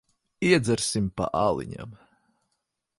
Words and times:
Iedzersim 0.47 1.07
pa 1.21 1.27
aliņam. 1.43 1.91